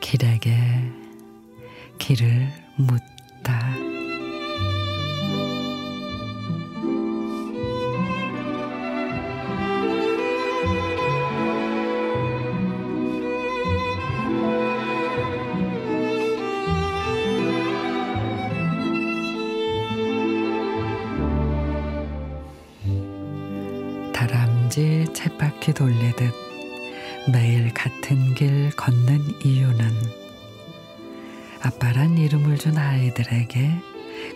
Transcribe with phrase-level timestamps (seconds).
[0.00, 0.56] 길에게
[1.98, 3.97] 길을 묻다.
[24.18, 26.34] 다람쥐 쳇바퀴 돌리듯
[27.32, 29.92] 매일 같은 길 걷는 이유는
[31.62, 33.70] 아빠란 이름을 준 아이들에게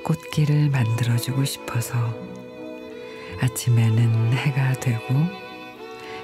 [0.04, 2.14] 꽃길을 만들어주고 싶어서
[3.40, 5.14] 아침에는 해가 되고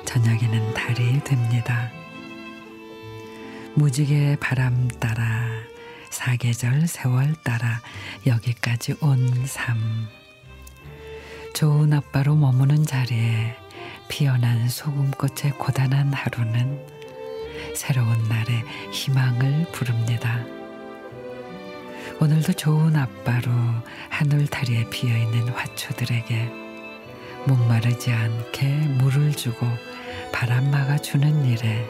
[0.05, 1.91] 저녁에는 달이 됩니다.
[3.75, 5.49] 무지개 바람 따라
[6.11, 7.81] 사계절 세월 따라
[8.25, 10.28] 여기까지 온 삶.
[11.59, 13.57] 좋은 아빠로 머무는 자리에
[14.07, 16.87] 피어난 소금꽃의 고단한 하루는
[17.75, 20.39] 새로운 날의 희망을 부릅니다.
[22.21, 23.51] 오늘도 좋은 아빠로
[24.09, 26.49] 하늘다리에 피어있는 화초들에게
[27.49, 28.69] 목마르지 않게
[29.01, 29.67] 물을 주고
[30.33, 31.85] 바람 막아주는 일에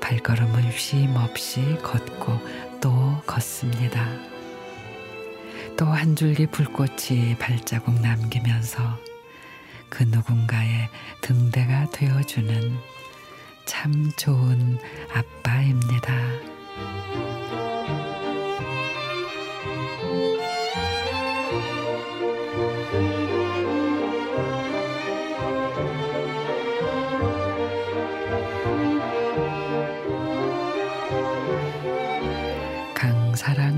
[0.00, 2.40] 발걸음을 쉼 없이 걷고
[2.80, 4.31] 또 걷습니다.
[5.76, 8.98] 또 한 줄기 불꽃이 발자국 남기면서
[9.88, 10.88] 그 누군가의
[11.20, 12.76] 등대가 되어주는
[13.66, 14.78] 참 좋은
[15.12, 16.12] 아빠입니다.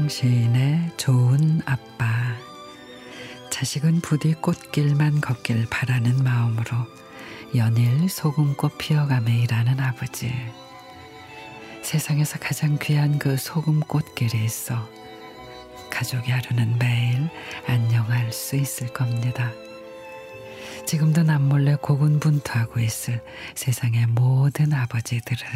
[0.08, 2.06] 시인의 좋은 아빠.
[3.50, 6.76] 자식은 부디 꽃길만 걷길 바라는 마음으로
[7.54, 10.32] 연일 소금꽃 피어가며 일하는 아버지.
[11.82, 14.88] 세상에서 가장 귀한 그 소금꽃길이 있어
[15.90, 17.28] 가족의 하루는 매일
[17.66, 19.52] 안녕할 수 있을 겁니다.
[20.86, 23.22] 지금도 남몰래 고군분투하고 있을
[23.54, 25.46] 세상의 모든 아버지들을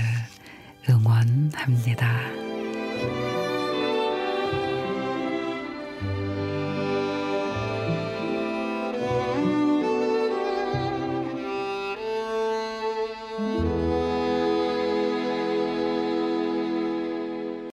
[0.88, 2.47] 응원합니다.